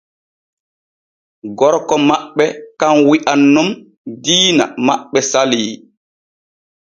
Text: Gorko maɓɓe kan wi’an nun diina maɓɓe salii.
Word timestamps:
Gorko 1.57 1.95
maɓɓe 2.07 2.45
kan 2.79 2.95
wi’an 3.09 3.41
nun 3.53 3.67
diina 4.23 4.63
maɓɓe 4.85 5.19
salii. 5.31 5.71